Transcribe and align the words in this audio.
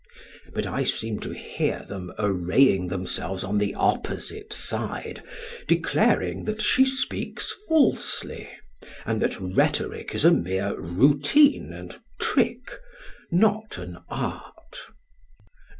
But 0.55 0.65
I 0.65 0.81
seem 0.83 1.19
to 1.19 1.29
hear 1.29 1.85
them 1.87 2.11
arraying 2.17 2.87
themselves 2.87 3.43
on 3.43 3.59
the 3.59 3.75
opposite 3.75 4.51
side, 4.51 5.21
declaring 5.67 6.45
that 6.45 6.59
she 6.59 6.85
speaks 6.85 7.53
falsely, 7.67 8.49
and 9.05 9.21
that 9.21 9.39
rhetoric 9.39 10.15
is 10.15 10.25
a 10.25 10.31
mere 10.31 10.73
routine 10.79 11.71
and 11.71 11.95
trick, 12.19 12.79
not 13.31 13.77
an 13.77 13.99
art. 14.09 14.87